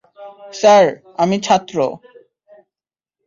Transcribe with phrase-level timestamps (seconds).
[0.53, 0.85] Sir,
[1.17, 1.77] আমি ছাত্র।